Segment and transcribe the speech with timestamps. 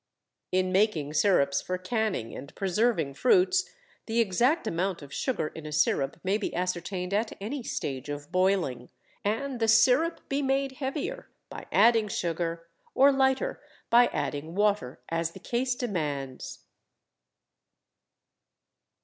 [0.51, 3.69] In making sirups for canning and preserving fruits,
[4.07, 8.31] the exact amount of sugar in a sirup may be ascertained at any stage of
[8.31, 8.89] boiling,
[9.23, 13.61] and the sirup be made heavier by adding sugar, or lighter
[13.91, 16.63] by adding water, as the case demands.